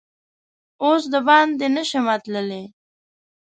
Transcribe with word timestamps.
اوس 0.83 1.03
دباندې 1.13 1.67
نه 1.75 1.83
شمه 1.89 2.15
تللا 2.23 2.57
ی 2.61 2.63